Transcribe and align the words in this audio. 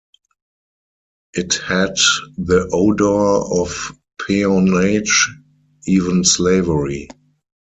It 1.35 1.57
had 1.63 1.93
the 2.35 2.67
odor 2.73 3.05
of 3.61 3.91
peonage, 4.25 5.29
even 5.85 6.23
slavery. 6.23 7.07